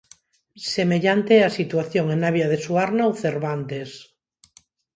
Semellante 0.75 1.33
é 1.37 1.41
a 1.45 1.55
situación 1.59 2.05
en 2.13 2.19
Navia 2.23 2.47
de 2.51 2.59
Suarna 2.65 3.03
ou 3.09 3.13
Cervantes. 3.23 3.89